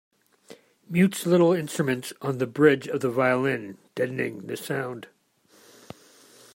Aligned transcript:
Mutes 0.89 1.27
little 1.27 1.53
instruments 1.53 2.11
on 2.23 2.39
the 2.39 2.47
bridge 2.47 2.87
of 2.87 3.01
the 3.01 3.11
violin, 3.11 3.77
deadening 3.93 4.47
the 4.47 4.57
sound. 4.57 5.05